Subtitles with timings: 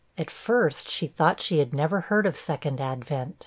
[0.17, 3.35] At first she thought she had never heard of 'Second Advent.'